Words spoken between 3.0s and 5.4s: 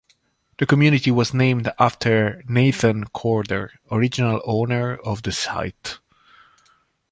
Corder, original owner of the